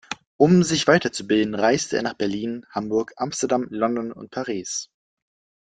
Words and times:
Um 0.37 0.63
sich 0.63 0.87
weiterzubilden 0.87 1.53
reiste 1.53 1.95
er 1.97 2.01
nach 2.01 2.15
Berlin, 2.15 2.65
Hamburg, 2.71 3.13
Amsterdam, 3.17 3.67
London 3.69 4.11
und 4.11 4.31
Paris. 4.31 4.89